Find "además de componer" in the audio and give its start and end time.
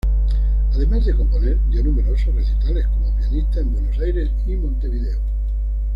0.73-1.59